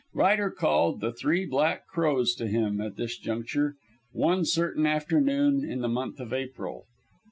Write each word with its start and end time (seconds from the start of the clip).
Ryder 0.15 0.49
called 0.49 0.99
the 0.99 1.13
Three 1.13 1.45
Black 1.45 1.85
Crows 1.85 2.33
to 2.33 2.47
him 2.47 2.81
at 2.81 2.95
this 2.95 3.19
juncture, 3.19 3.75
one 4.11 4.45
certain 4.45 4.87
afternoon 4.87 5.63
in 5.63 5.81
the 5.81 5.87
month 5.87 6.19
of 6.19 6.33
April. 6.33 6.87